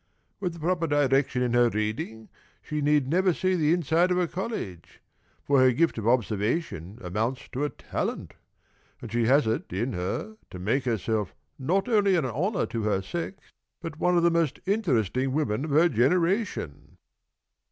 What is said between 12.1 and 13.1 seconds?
an honor to her